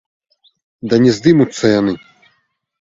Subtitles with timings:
[0.95, 1.93] Да не здымуцца яны!